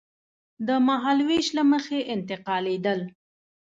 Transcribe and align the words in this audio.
د 0.67 0.69
مهالوېش 0.87 1.47
له 1.57 1.63
مخې 1.71 1.99
انتقالېدل. 2.15 2.99